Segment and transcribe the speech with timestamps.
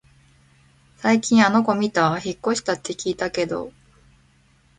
[0.97, 2.17] 最近あの子みた？
[2.19, 3.71] 引っ越したって聞いたけど